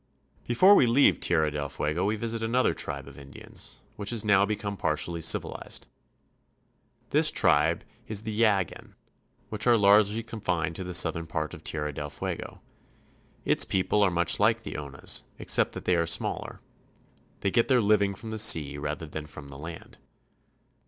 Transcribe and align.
Before 0.47 0.73
we 0.73 0.87
leave 0.87 1.19
Tierra 1.19 1.51
del 1.51 1.69
Fuego 1.69 2.03
we 2.05 2.15
visit 2.15 2.41
another 2.41 2.73
tribe 2.73 3.07
of 3.07 3.19
Indians, 3.19 3.81
which 3.97 4.09
has 4.09 4.25
now 4.25 4.47
become 4.47 4.75
partially 4.75 5.21
civilized. 5.21 5.85
This 7.11 7.29
tribe 7.29 7.83
is 8.07 8.21
the 8.21 8.31
Yaghan 8.35 8.65
(ya^gan), 8.67 8.93
which 9.49 9.67
is 9.67 9.77
largely 9.77 10.23
con 10.23 10.41
fined 10.41 10.75
to 10.77 10.83
the 10.83 10.95
southern 10.95 11.27
part 11.27 11.53
of 11.53 11.63
Tierra 11.63 11.93
del 11.93 12.09
Fuego. 12.09 12.61
Its 13.45 13.63
peo 13.63 13.83
ple 13.83 14.01
are 14.01 14.09
much 14.09 14.39
like 14.39 14.63
the 14.63 14.73
Onas, 14.73 15.21
except 15.37 15.73
that 15.73 15.85
they 15.85 15.95
are 15.95 16.07
smaller. 16.07 16.61
They 17.41 17.51
get 17.51 17.67
their 17.67 17.79
living 17.79 18.15
from 18.15 18.31
the 18.31 18.39
sea 18.39 18.79
rather 18.79 19.05
than 19.05 19.27
from 19.27 19.49
the 19.49 19.59
land. 19.59 19.99